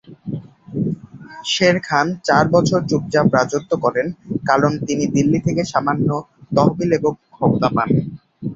[1.45, 4.07] শের খান চার বছর চুপচাপ রাজত্ব করেন
[4.47, 6.09] কারণ তিনি দিল্লি থেকে সামান্য
[6.51, 7.89] তহবিল এবং ক্ষমতা পান।